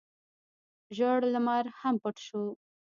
ژړ 0.95 1.19
لمر 1.33 1.65
هم 1.79 1.95
پټ 2.01 2.15
شو. 2.27 2.43